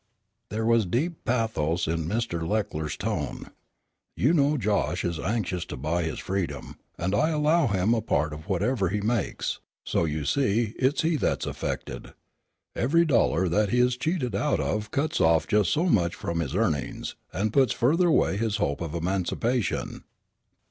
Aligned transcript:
There 0.49 0.65
was 0.65 0.87
deep 0.87 1.25
pathos 1.25 1.85
in 1.85 2.07
Mr. 2.07 2.41
Leckler's 2.41 2.97
tone. 2.97 3.51
"You 4.17 4.33
know 4.33 4.57
Josh 4.57 5.05
is 5.05 5.19
anxious 5.19 5.63
to 5.65 5.77
buy 5.77 6.01
his 6.05 6.17
freedom, 6.17 6.79
and 6.97 7.13
I 7.13 7.29
allow 7.29 7.67
him 7.67 7.93
a 7.93 8.01
part 8.01 8.33
of 8.33 8.49
whatever 8.49 8.89
he 8.89 8.99
makes; 8.99 9.59
so 9.85 10.05
you 10.05 10.25
see 10.25 10.73
it's 10.79 11.03
he 11.03 11.17
that's 11.17 11.45
affected. 11.45 12.15
Every 12.75 13.05
dollar 13.05 13.47
that 13.49 13.69
he 13.69 13.79
is 13.79 13.95
cheated 13.95 14.33
out 14.33 14.59
of 14.59 14.89
cuts 14.89 15.21
off 15.21 15.45
just 15.45 15.69
so 15.69 15.85
much 15.85 16.15
from 16.15 16.39
his 16.39 16.55
earnings, 16.55 17.13
and 17.31 17.53
puts 17.53 17.71
further 17.71 18.07
away 18.07 18.37
his 18.37 18.55
hope 18.55 18.81
of 18.81 18.95
emancipation." 18.95 20.03